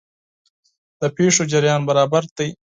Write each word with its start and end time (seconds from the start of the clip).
د 0.99 1.01
پېښو 1.15 1.43
جریان 1.51 1.81
برابر 1.89 2.23
دی. 2.37 2.49